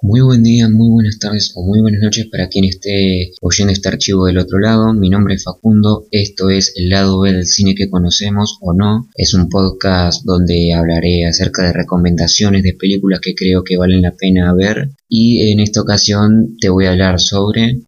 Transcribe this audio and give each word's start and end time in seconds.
Muy 0.00 0.20
buen 0.20 0.44
día, 0.44 0.68
muy 0.68 0.90
buenas 0.90 1.18
tardes 1.18 1.52
o 1.56 1.66
muy 1.66 1.80
buenas 1.80 2.00
noches 2.00 2.28
para 2.30 2.48
quien 2.48 2.64
esté 2.64 3.32
oyendo 3.40 3.72
este 3.72 3.88
archivo 3.88 4.26
del 4.26 4.38
otro 4.38 4.60
lado. 4.60 4.94
Mi 4.94 5.10
nombre 5.10 5.34
es 5.34 5.42
Facundo, 5.42 6.06
esto 6.12 6.50
es 6.50 6.72
El 6.76 6.90
lado 6.90 7.18
B 7.18 7.32
del 7.32 7.46
cine 7.46 7.74
que 7.74 7.90
conocemos 7.90 8.58
o 8.60 8.74
no. 8.74 9.08
Es 9.16 9.34
un 9.34 9.48
podcast 9.48 10.24
donde 10.24 10.72
hablaré 10.72 11.26
acerca 11.26 11.64
de 11.64 11.72
recomendaciones 11.72 12.62
de 12.62 12.74
películas 12.74 13.18
que 13.20 13.34
creo 13.34 13.64
que 13.64 13.76
valen 13.76 14.02
la 14.02 14.14
pena 14.14 14.54
ver 14.54 14.90
y 15.08 15.50
en 15.50 15.58
esta 15.58 15.80
ocasión 15.80 16.56
te 16.60 16.68
voy 16.68 16.84
a 16.84 16.92
hablar 16.92 17.18
sobre 17.18 17.80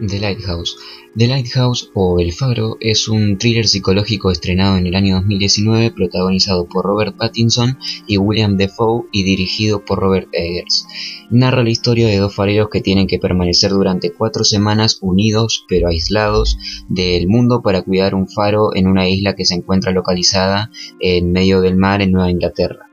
The 0.00 0.18
Lighthouse. 0.18 0.76
The 1.14 1.26
Lighthouse 1.26 1.90
o 1.92 2.20
El 2.20 2.32
Faro 2.32 2.78
es 2.80 3.06
un 3.06 3.36
thriller 3.36 3.68
psicológico 3.68 4.30
estrenado 4.30 4.78
en 4.78 4.86
el 4.86 4.94
año 4.94 5.16
2019 5.16 5.90
protagonizado 5.90 6.66
por 6.66 6.86
Robert 6.86 7.16
Pattinson 7.16 7.76
y 8.06 8.16
William 8.16 8.56
Defoe 8.56 9.04
y 9.12 9.24
dirigido 9.24 9.84
por 9.84 9.98
Robert 9.98 10.28
Eggers. 10.32 10.86
Narra 11.28 11.62
la 11.62 11.70
historia 11.70 12.06
de 12.06 12.16
dos 12.16 12.34
fareros 12.34 12.70
que 12.70 12.80
tienen 12.80 13.06
que 13.06 13.18
permanecer 13.18 13.72
durante 13.72 14.12
cuatro 14.12 14.44
semanas 14.44 14.98
unidos 15.02 15.66
pero 15.68 15.88
aislados 15.88 16.56
del 16.88 17.28
mundo 17.28 17.60
para 17.60 17.82
cuidar 17.82 18.14
un 18.14 18.26
faro 18.26 18.74
en 18.74 18.86
una 18.86 19.08
isla 19.08 19.34
que 19.34 19.44
se 19.44 19.54
encuentra 19.54 19.92
localizada 19.92 20.70
en 20.98 21.30
medio 21.32 21.60
del 21.60 21.76
mar 21.76 22.00
en 22.00 22.12
Nueva 22.12 22.30
Inglaterra. 22.30 22.86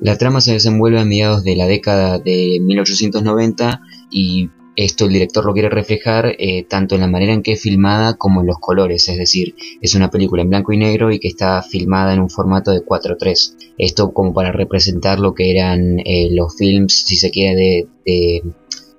La 0.00 0.18
trama 0.18 0.40
se 0.40 0.52
desenvuelve 0.52 1.00
a 1.00 1.04
mediados 1.04 1.42
de 1.44 1.56
la 1.56 1.66
década 1.66 2.18
de 2.18 2.58
1890 2.60 3.80
y 4.10 4.50
esto 4.84 5.04
el 5.04 5.12
director 5.12 5.44
lo 5.44 5.52
quiere 5.52 5.68
reflejar 5.68 6.34
eh, 6.38 6.64
tanto 6.64 6.94
en 6.94 7.02
la 7.02 7.06
manera 7.06 7.32
en 7.32 7.42
que 7.42 7.52
es 7.52 7.60
filmada 7.60 8.14
como 8.14 8.40
en 8.40 8.46
los 8.46 8.58
colores, 8.58 9.08
es 9.08 9.18
decir, 9.18 9.54
es 9.80 9.94
una 9.94 10.10
película 10.10 10.42
en 10.42 10.48
blanco 10.48 10.72
y 10.72 10.78
negro 10.78 11.12
y 11.12 11.18
que 11.18 11.28
está 11.28 11.60
filmada 11.62 12.14
en 12.14 12.20
un 12.20 12.30
formato 12.30 12.70
de 12.70 12.80
4.3. 12.80 13.74
Esto 13.76 14.12
como 14.12 14.32
para 14.32 14.52
representar 14.52 15.20
lo 15.20 15.34
que 15.34 15.50
eran 15.50 15.98
eh, 16.00 16.28
los 16.30 16.56
films, 16.56 17.04
si 17.06 17.16
se 17.16 17.30
quiere, 17.30 17.88
de, 18.06 18.42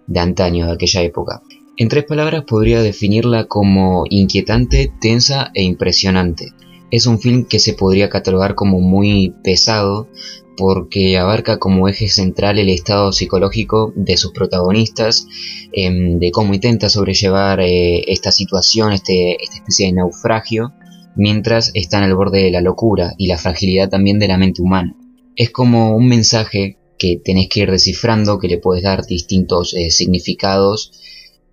de 0.05 0.19
antaño, 0.19 0.67
de 0.67 0.73
aquella 0.73 1.01
época. 1.01 1.41
En 1.77 1.89
tres 1.89 2.03
palabras 2.03 2.43
podría 2.45 2.83
definirla 2.83 3.45
como 3.45 4.03
inquietante, 4.09 4.91
tensa 5.01 5.51
e 5.55 5.63
impresionante. 5.63 6.53
Es 6.91 7.05
un 7.05 7.19
film 7.19 7.45
que 7.45 7.59
se 7.59 7.73
podría 7.73 8.09
catalogar 8.09 8.53
como 8.53 8.81
muy 8.81 9.33
pesado, 9.43 10.09
porque 10.57 11.17
abarca 11.17 11.57
como 11.57 11.87
eje 11.87 12.09
central 12.09 12.59
el 12.59 12.69
estado 12.69 13.13
psicológico 13.13 13.93
de 13.95 14.17
sus 14.17 14.31
protagonistas, 14.33 15.25
em, 15.71 16.19
de 16.19 16.31
cómo 16.31 16.53
intenta 16.53 16.89
sobrellevar 16.89 17.61
eh, 17.61 18.03
esta 18.11 18.31
situación, 18.31 18.91
este, 18.91 19.41
esta 19.41 19.55
especie 19.55 19.87
de 19.87 19.93
naufragio, 19.93 20.73
mientras 21.15 21.71
están 21.73 22.03
al 22.03 22.15
borde 22.15 22.43
de 22.43 22.51
la 22.51 22.61
locura 22.61 23.13
y 23.17 23.27
la 23.27 23.37
fragilidad 23.37 23.89
también 23.89 24.19
de 24.19 24.27
la 24.27 24.37
mente 24.37 24.61
humana. 24.61 24.95
Es 25.35 25.49
como 25.49 25.95
un 25.95 26.07
mensaje 26.07 26.77
que 26.99 27.19
tenés 27.23 27.47
que 27.49 27.61
ir 27.61 27.71
descifrando, 27.71 28.37
que 28.37 28.47
le 28.47 28.57
puedes 28.57 28.83
dar 28.83 29.05
distintos 29.05 29.73
eh, 29.73 29.89
significados, 29.91 30.91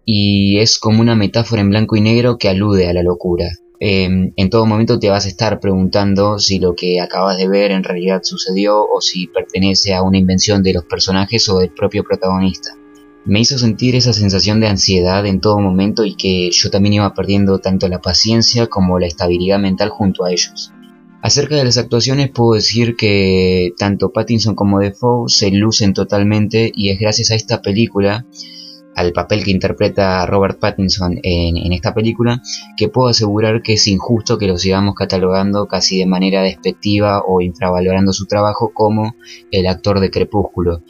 y 0.04 0.58
es 0.58 0.78
como 0.78 1.00
una 1.00 1.14
metáfora 1.14 1.62
en 1.62 1.70
blanco 1.70 1.96
y 1.96 2.00
negro 2.00 2.38
que 2.38 2.48
alude 2.48 2.88
a 2.88 2.92
la 2.92 3.02
locura, 3.02 3.48
Em, 3.80 4.32
en 4.34 4.50
todo 4.50 4.66
momento 4.66 4.98
te 4.98 5.08
vas 5.08 5.24
a 5.24 5.28
estar 5.28 5.60
preguntando 5.60 6.40
si 6.40 6.58
lo 6.58 6.74
que 6.74 7.00
acabas 7.00 7.36
de 7.38 7.46
ver 7.46 7.70
en 7.70 7.84
realidad 7.84 8.22
sucedió 8.24 8.84
o 8.84 9.00
si 9.00 9.28
pertenece 9.28 9.94
a 9.94 10.02
una 10.02 10.18
invención 10.18 10.62
de 10.62 10.72
los 10.72 10.84
personajes 10.84 11.48
o 11.48 11.58
del 11.58 11.70
propio 11.70 12.02
protagonista. 12.02 12.76
Me 13.24 13.40
hizo 13.40 13.58
sentir 13.58 13.94
esa 13.94 14.12
sensación 14.12 14.58
de 14.58 14.68
ansiedad 14.68 15.24
en 15.26 15.40
todo 15.40 15.60
momento 15.60 16.04
y 16.04 16.14
que 16.16 16.50
yo 16.50 16.70
también 16.70 16.94
iba 16.94 17.14
perdiendo 17.14 17.58
tanto 17.58 17.86
la 17.88 18.00
paciencia 18.00 18.66
como 18.66 18.98
la 18.98 19.06
estabilidad 19.06 19.60
mental 19.60 19.90
junto 19.90 20.24
a 20.24 20.32
ellos. 20.32 20.72
Acerca 21.20 21.56
de 21.56 21.64
las 21.64 21.78
actuaciones 21.78 22.30
puedo 22.30 22.54
decir 22.54 22.96
que 22.96 23.72
tanto 23.76 24.12
Pattinson 24.12 24.54
como 24.54 24.78
Defoe 24.78 25.28
se 25.28 25.50
lucen 25.50 25.92
totalmente 25.92 26.72
y 26.74 26.90
es 26.90 26.98
gracias 26.98 27.30
a 27.30 27.34
esta 27.34 27.60
película 27.60 28.24
al 28.98 29.12
papel 29.12 29.44
que 29.44 29.52
interpreta 29.52 30.26
Robert 30.26 30.58
Pattinson 30.58 31.20
en, 31.22 31.72
esta 31.72 31.94
película, 31.94 32.42
que 32.76 32.88
puedo 32.88 33.08
asegurar 33.08 33.62
que 33.62 33.74
es 33.74 33.86
injusto 33.86 34.38
que 34.38 34.48
lo 34.48 34.58
sigamos 34.58 34.96
catalogando 34.96 35.66
casi 35.68 35.98
de 35.98 36.06
manera 36.06 36.42
despectiva 36.42 37.22
o 37.24 37.40
infravalorando 37.40 38.12
su 38.12 38.26
trabajo 38.26 38.72
como 38.74 39.14
el 39.52 39.68
actor 39.68 40.00
de 40.00 40.10
Crepúsculo. 40.10 40.82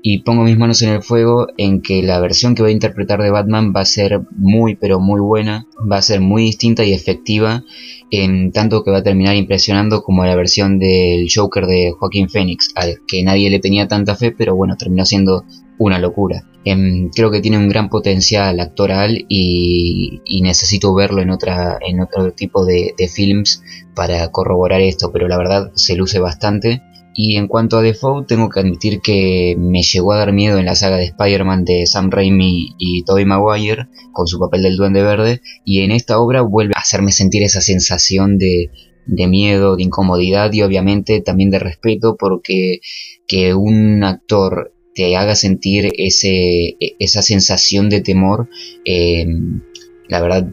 Y 0.00 0.22
pongo 0.22 0.44
mis 0.44 0.56
manos 0.56 0.80
en 0.82 0.90
el 0.90 1.02
fuego 1.02 1.48
en 1.56 1.82
que 1.82 2.04
la 2.04 2.20
versión 2.20 2.54
que 2.54 2.62
voy 2.62 2.70
a 2.70 2.74
interpretar 2.74 3.20
de 3.20 3.30
Batman 3.30 3.72
va 3.74 3.80
a 3.80 3.84
ser 3.84 4.20
muy 4.30 4.76
pero 4.76 5.00
muy 5.00 5.20
buena, 5.20 5.66
va 5.90 5.96
a 5.96 6.02
ser 6.02 6.20
muy 6.20 6.42
distinta 6.42 6.84
y 6.84 6.92
efectiva, 6.92 7.64
en 8.12 8.52
tanto 8.52 8.84
que 8.84 8.92
va 8.92 8.98
a 8.98 9.02
terminar 9.02 9.34
impresionando 9.34 10.04
como 10.04 10.24
la 10.24 10.36
versión 10.36 10.78
del 10.78 11.26
Joker 11.34 11.66
de 11.66 11.92
Joaquín 11.98 12.28
Phoenix, 12.28 12.70
al 12.76 13.00
que 13.08 13.24
nadie 13.24 13.50
le 13.50 13.58
tenía 13.58 13.88
tanta 13.88 14.14
fe, 14.14 14.30
pero 14.30 14.54
bueno, 14.54 14.76
terminó 14.76 15.04
siendo 15.04 15.44
una 15.78 15.98
locura. 15.98 16.44
Em, 16.64 17.10
creo 17.10 17.30
que 17.30 17.40
tiene 17.40 17.58
un 17.58 17.68
gran 17.68 17.88
potencial 17.88 18.58
actoral 18.58 19.24
y, 19.28 20.20
necesito 20.42 20.94
verlo 20.94 21.22
en, 21.22 21.30
otra, 21.30 21.78
en 21.80 22.00
otro 22.00 22.32
tipo 22.32 22.64
de, 22.64 22.94
films 23.12 23.62
para 23.94 24.30
corroborar 24.30 24.80
esto, 24.80 25.12
pero 25.12 25.28
la 25.28 25.38
verdad 25.38 25.70
se 25.74 25.94
luce 25.96 26.18
bastante. 26.18 26.82
Y 27.14 27.36
en 27.36 27.48
cuanto 27.48 27.78
a 27.78 27.82
Defoe, 27.82 28.26
tengo 28.26 28.50
que 28.50 28.60
admitir 28.60 29.00
que 29.00 29.56
me 29.58 29.82
llegó 29.82 30.12
a 30.12 30.18
dar 30.18 30.32
miedo 30.32 30.58
en 30.58 30.66
la 30.66 30.74
saga 30.74 30.96
de 30.96 31.04
Spider-Man 31.04 31.64
de 31.64 31.86
Sam 31.86 32.10
Raimi 32.10 32.74
y 32.78 33.04
Tobey 33.04 33.24
Maguire 33.24 33.86
con 34.12 34.26
su 34.26 34.38
papel 34.38 34.62
del 34.62 34.76
Duende 34.76 35.02
Verde, 35.02 35.40
y 35.64 35.80
en 35.80 35.92
esta 35.92 36.18
obra 36.18 36.42
vuelve 36.42 36.74
a 36.76 36.80
hacerme 36.80 37.12
sentir 37.12 37.42
esa 37.42 37.60
sensación 37.60 38.38
de, 38.38 38.70
de 39.06 39.26
miedo, 39.28 39.76
de 39.76 39.84
incomodidad 39.84 40.52
y 40.52 40.62
obviamente 40.62 41.20
también 41.20 41.50
de 41.50 41.58
respeto 41.58 42.16
porque 42.18 42.80
que 43.26 43.54
un 43.54 44.04
actor 44.04 44.72
te 44.96 45.14
haga 45.14 45.36
sentir 45.36 45.92
ese, 45.98 46.76
esa 46.98 47.22
sensación 47.22 47.90
de 47.90 48.00
temor, 48.00 48.48
em, 48.84 49.60
la 50.08 50.20
verdad 50.20 50.48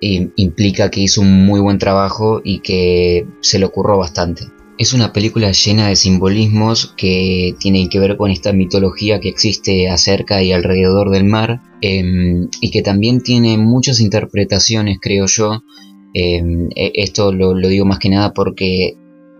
implica 0.00 0.90
que 0.90 1.00
hizo 1.00 1.20
un 1.20 1.46
muy 1.46 1.60
buen 1.60 1.78
trabajo 1.78 2.40
y 2.42 2.58
que 2.58 3.24
se 3.40 3.60
le 3.60 3.66
ocurrió 3.66 3.98
bastante. 3.98 4.42
Es 4.78 4.94
una 4.94 5.12
película 5.12 5.52
llena 5.52 5.88
de 5.88 5.94
simbolismos 5.94 6.92
que 6.96 7.54
tienen 7.60 7.88
que 7.88 8.00
ver 8.00 8.16
con 8.16 8.32
esta 8.32 8.52
mitología 8.52 9.20
que 9.20 9.28
existe 9.28 9.88
acerca 9.88 10.42
y 10.42 10.50
alrededor 10.50 11.10
del 11.10 11.24
mar 11.24 11.60
em, 11.82 12.48
y 12.60 12.70
que 12.72 12.82
también 12.82 13.20
tiene 13.20 13.58
muchas 13.58 14.00
interpretaciones, 14.00 14.98
creo 15.00 15.26
yo. 15.26 15.62
Em, 16.14 16.68
e, 16.74 16.92
esto 16.94 17.30
lo, 17.32 17.54
digo 17.54 17.84
más 17.84 18.00
que 18.00 18.08
nada 18.08 18.32
porque 18.32 18.94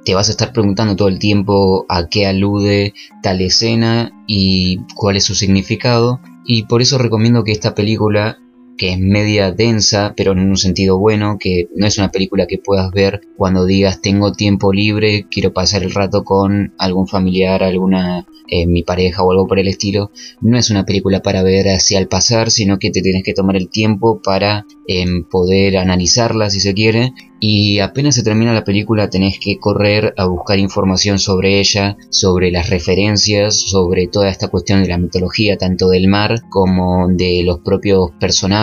te 0.04 0.14
vas 0.14 0.28
a 0.28 0.32
estar 0.32 0.52
preguntando 0.52 0.96
todo 0.96 1.08
el 1.08 1.18
tiempo 1.18 1.86
a 1.88 2.08
qué 2.08 2.26
alude 2.26 2.94
tal 3.22 3.40
escena 3.40 4.12
y 4.26 4.78
cuál 4.94 5.16
es 5.16 5.24
su 5.24 5.34
significado. 5.34 6.20
Y 6.44 6.64
por 6.64 6.82
eso 6.82 6.98
recomiendo 6.98 7.44
que 7.44 7.52
esta 7.52 7.74
película, 7.74 8.38
que 8.76 8.92
es 8.92 8.98
media 8.98 9.52
densa, 9.52 10.14
pero 10.16 10.32
en 10.32 10.40
un 10.40 10.56
sentido 10.56 10.98
bueno, 10.98 11.36
que 11.38 11.68
no 11.74 11.86
es 11.86 11.98
una 11.98 12.10
película 12.10 12.46
que 12.46 12.58
puedas 12.58 12.90
ver 12.90 13.22
cuando 13.36 13.66
digas 13.66 14.00
tengo 14.00 14.32
tiempo 14.32 14.72
libre, 14.72 15.26
quiero 15.30 15.52
pasar 15.52 15.82
el 15.82 15.92
rato 15.92 16.24
con 16.24 16.74
algún 16.78 17.06
familiar, 17.06 17.62
alguna 17.62 18.26
eh, 18.48 18.66
mi 18.66 18.82
pareja 18.82 19.22
o 19.22 19.30
algo 19.30 19.46
por 19.46 19.58
el 19.58 19.68
estilo, 19.68 20.10
no 20.40 20.58
es 20.58 20.70
una 20.70 20.84
película 20.84 21.22
para 21.22 21.42
ver 21.42 21.68
así 21.68 21.96
al 21.96 22.08
pasar, 22.08 22.50
sino 22.50 22.78
que 22.78 22.90
te 22.90 23.00
tienes 23.00 23.22
que 23.22 23.34
tomar 23.34 23.56
el 23.56 23.70
tiempo 23.70 24.20
para 24.22 24.66
em, 24.86 25.24
poder 25.24 25.78
analizarla 25.78 26.50
si 26.50 26.60
se 26.60 26.74
quiere. 26.74 27.12
Y 27.44 27.80
apenas 27.80 28.14
se 28.14 28.22
termina 28.22 28.52
la 28.52 28.62
película 28.62 29.10
tenés 29.10 29.40
que 29.40 29.58
correr 29.58 30.14
a 30.16 30.26
buscar 30.26 30.60
información 30.60 31.18
sobre 31.18 31.58
ella, 31.58 31.96
sobre 32.10 32.52
las 32.52 32.70
referencias, 32.70 33.56
sobre 33.56 34.06
toda 34.06 34.28
esta 34.28 34.46
cuestión 34.46 34.80
de 34.80 34.88
la 34.88 34.98
mitología, 34.98 35.56
tanto 35.56 35.88
del 35.88 36.06
mar 36.06 36.42
como 36.50 37.08
de 37.08 37.42
los 37.44 37.58
propios 37.58 38.12
personajes 38.20 38.61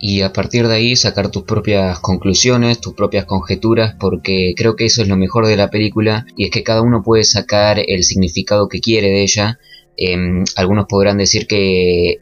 y 0.00 0.22
a 0.22 0.32
partir 0.32 0.66
de 0.66 0.74
ahí 0.74 0.96
sacar 0.96 1.30
tus 1.30 1.44
propias 1.44 2.00
conclusiones, 2.00 2.80
tus 2.80 2.94
propias 2.94 3.24
conjeturas, 3.24 3.94
porque 4.00 4.52
creo 4.56 4.74
que 4.74 4.86
eso 4.86 5.02
es 5.02 5.08
lo 5.08 5.16
mejor 5.16 5.46
de 5.46 5.56
la 5.56 5.70
película 5.70 6.26
y 6.36 6.44
es 6.46 6.50
que 6.50 6.64
cada 6.64 6.82
uno 6.82 7.02
puede 7.02 7.24
sacar 7.24 7.80
el 7.86 8.02
significado 8.02 8.68
que 8.68 8.80
quiere 8.80 9.08
de 9.08 9.22
ella. 9.22 9.58
Em, 9.96 10.44
algunos 10.56 10.86
podrán 10.88 11.18
decir 11.18 11.46
que 11.46 12.16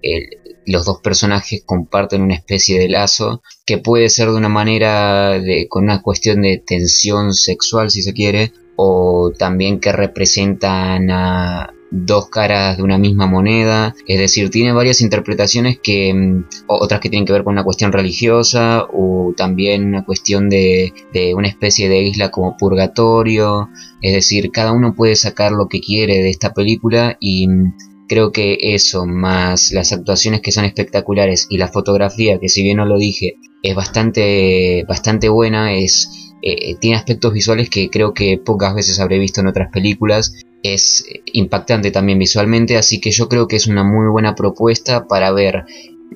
los 0.66 0.84
dos 0.84 1.00
personajes 1.00 1.62
comparten 1.64 2.22
una 2.22 2.34
especie 2.34 2.78
de 2.78 2.88
lazo 2.88 3.42
que 3.64 3.78
puede 3.78 4.08
ser 4.10 4.28
de 4.28 4.36
una 4.36 4.48
manera 4.48 5.40
con 5.68 5.84
una 5.84 6.02
cuestión 6.02 6.42
de 6.42 6.62
tensión 6.64 7.32
sexual 7.32 7.90
si 7.90 8.02
se 8.02 8.12
quiere 8.12 8.52
o 8.76 9.32
también 9.38 9.80
que 9.80 9.92
representan 9.92 11.10
a 11.10 11.72
dos 11.90 12.28
caras 12.28 12.76
de 12.76 12.82
una 12.82 12.98
misma 12.98 13.26
moneda, 13.26 13.94
es 14.06 14.18
decir, 14.18 14.50
tiene 14.50 14.72
varias 14.72 15.00
interpretaciones 15.00 15.78
que 15.82 16.12
mm, 16.14 16.44
otras 16.66 17.00
que 17.00 17.10
tienen 17.10 17.26
que 17.26 17.32
ver 17.32 17.44
con 17.44 17.52
una 17.52 17.64
cuestión 17.64 17.92
religiosa 17.92 18.86
o 18.92 19.34
también 19.36 19.86
una 19.86 20.04
cuestión 20.04 20.48
de, 20.48 20.92
de 21.12 21.34
una 21.34 21.48
especie 21.48 21.88
de 21.88 22.02
isla 22.02 22.30
como 22.30 22.56
purgatorio, 22.56 23.68
es 24.02 24.12
decir, 24.12 24.50
cada 24.50 24.72
uno 24.72 24.94
puede 24.94 25.16
sacar 25.16 25.52
lo 25.52 25.68
que 25.68 25.80
quiere 25.80 26.22
de 26.22 26.30
esta 26.30 26.52
película 26.54 27.16
y 27.20 27.48
mm, 27.48 27.74
creo 28.08 28.32
que 28.32 28.58
eso, 28.74 29.06
más 29.06 29.70
las 29.70 29.92
actuaciones 29.92 30.40
que 30.40 30.50
son 30.52 30.64
espectaculares 30.64 31.46
y 31.48 31.58
la 31.58 31.68
fotografía, 31.68 32.40
que 32.40 32.48
si 32.48 32.62
bien 32.62 32.78
no 32.78 32.84
lo 32.84 32.98
dije, 32.98 33.36
es 33.62 33.74
bastante, 33.76 34.84
bastante 34.88 35.28
buena, 35.28 35.74
es 35.74 36.29
eh, 36.42 36.76
tiene 36.76 36.96
aspectos 36.96 37.32
visuales 37.32 37.68
que 37.70 37.90
creo 37.90 38.14
que 38.14 38.38
pocas 38.38 38.74
veces 38.74 39.00
habré 39.00 39.18
visto 39.18 39.40
en 39.40 39.46
otras 39.46 39.70
películas. 39.70 40.34
Es 40.62 41.04
impactante 41.32 41.90
también 41.90 42.18
visualmente, 42.18 42.76
así 42.76 43.00
que 43.00 43.10
yo 43.10 43.28
creo 43.28 43.48
que 43.48 43.56
es 43.56 43.66
una 43.66 43.84
muy 43.84 44.08
buena 44.08 44.34
propuesta 44.34 45.06
para 45.06 45.32
ver 45.32 45.64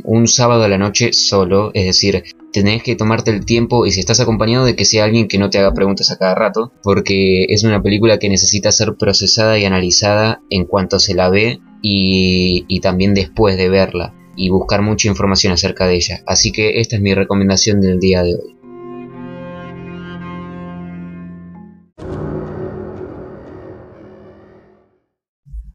un 0.02 0.26
sábado 0.26 0.64
a 0.64 0.68
la 0.68 0.78
noche 0.78 1.12
solo, 1.12 1.70
es 1.72 1.84
decir, 1.84 2.24
tenés 2.52 2.82
que 2.82 2.96
tomarte 2.96 3.30
el 3.30 3.44
tiempo 3.44 3.86
y 3.86 3.92
si 3.92 4.00
estás 4.00 4.20
acompañado 4.20 4.64
de 4.64 4.74
que 4.74 4.84
sea 4.84 5.04
alguien 5.04 5.28
que 5.28 5.38
no 5.38 5.50
te 5.50 5.58
haga 5.58 5.72
preguntas 5.72 6.10
a 6.10 6.18
cada 6.18 6.34
rato, 6.34 6.72
porque 6.82 7.44
es 7.48 7.64
una 7.64 7.82
película 7.82 8.18
que 8.18 8.28
necesita 8.28 8.72
ser 8.72 8.94
procesada 8.98 9.58
y 9.58 9.64
analizada 9.64 10.42
en 10.50 10.64
cuanto 10.64 10.98
se 10.98 11.14
la 11.14 11.30
ve 11.30 11.60
y, 11.80 12.64
y 12.68 12.80
también 12.80 13.14
después 13.14 13.56
de 13.56 13.68
verla 13.68 14.14
y 14.36 14.50
buscar 14.50 14.82
mucha 14.82 15.08
información 15.08 15.52
acerca 15.52 15.86
de 15.86 15.94
ella. 15.94 16.22
Así 16.26 16.50
que 16.50 16.80
esta 16.80 16.96
es 16.96 17.02
mi 17.02 17.14
recomendación 17.14 17.80
del 17.80 18.00
día 18.00 18.22
de 18.22 18.34
hoy. 18.34 18.63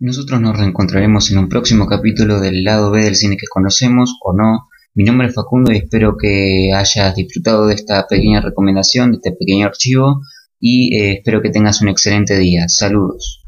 Nosotros 0.02 0.40
nos 0.40 0.58
reencontraremos 0.58 1.30
en 1.30 1.40
un 1.40 1.50
próximo 1.50 1.86
capítulo 1.86 2.40
del 2.40 2.64
lado 2.64 2.90
B 2.90 3.04
del 3.04 3.18
cine 3.18 3.36
que 3.36 3.48
conocemos 3.48 4.16
o 4.24 4.32
no. 4.32 4.70
Mi 4.94 5.04
nombre 5.04 5.28
es 5.28 5.36
Facundo 5.36 5.74
y 5.74 5.78
espero 5.78 6.16
que 6.18 6.72
hayas 6.74 7.16
disfrutado 7.16 7.68
de 7.68 7.76
esta 7.76 8.08
pequeña 8.08 8.40
recomendación, 8.40 9.12
de 9.12 9.18
este 9.18 9.34
pequeño 9.34 9.68
archivo 9.68 10.22
y 10.58 10.96
eh, 10.96 11.16
espero 11.18 11.42
que 11.42 11.50
tengas 11.50 11.82
un 11.82 11.90
excelente 11.90 12.38
día. 12.38 12.70
Saludos. 12.70 13.44